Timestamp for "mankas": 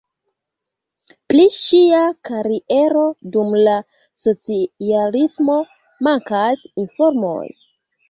6.11-6.69